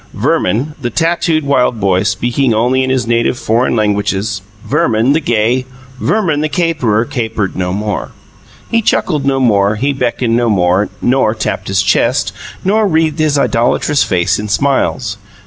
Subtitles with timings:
[0.15, 5.63] Verman, the tattooed wild boy, speaking only in his native foreign languages, Verman the gay,
[5.99, 8.09] Verman the caperer, capered no more;
[8.71, 12.33] he chuckled no more, he beckoned no more, nor tapped his chest,
[12.65, 15.17] nor wreathed his idolatrous face in smiles.